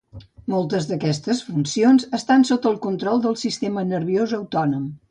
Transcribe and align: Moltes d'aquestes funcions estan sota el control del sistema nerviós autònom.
Moltes 0.53 0.87
d'aquestes 0.91 1.43
funcions 1.49 2.09
estan 2.21 2.49
sota 2.53 2.73
el 2.73 2.81
control 2.87 3.23
del 3.29 3.39
sistema 3.47 3.89
nerviós 3.97 4.37
autònom. 4.43 4.95